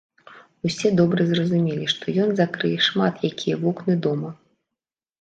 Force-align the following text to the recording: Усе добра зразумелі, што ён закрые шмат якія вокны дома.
Усе 0.69 0.91
добра 0.99 1.21
зразумелі, 1.33 1.85
што 1.95 2.17
ён 2.25 2.29
закрые 2.41 2.75
шмат 2.89 3.25
якія 3.33 3.63
вокны 3.63 4.01
дома. 4.09 4.37